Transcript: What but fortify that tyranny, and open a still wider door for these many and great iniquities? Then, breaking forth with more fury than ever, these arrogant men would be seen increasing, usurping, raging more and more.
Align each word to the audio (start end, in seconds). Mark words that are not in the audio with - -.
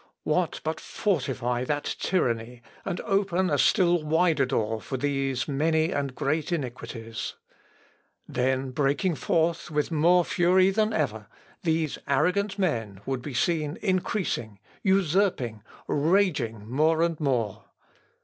What 0.23 0.61
but 0.63 0.79
fortify 0.79 1.63
that 1.65 1.83
tyranny, 1.99 2.63
and 2.85 2.99
open 3.01 3.51
a 3.51 3.59
still 3.59 4.01
wider 4.03 4.47
door 4.47 4.81
for 4.81 4.97
these 4.97 5.47
many 5.47 5.91
and 5.91 6.15
great 6.15 6.51
iniquities? 6.51 7.35
Then, 8.27 8.71
breaking 8.71 9.13
forth 9.13 9.69
with 9.69 9.91
more 9.91 10.25
fury 10.25 10.71
than 10.71 10.91
ever, 10.91 11.27
these 11.61 11.99
arrogant 12.07 12.57
men 12.57 13.01
would 13.05 13.21
be 13.21 13.35
seen 13.35 13.77
increasing, 13.79 14.57
usurping, 14.81 15.61
raging 15.87 16.67
more 16.67 17.03
and 17.03 17.19
more. 17.19 17.65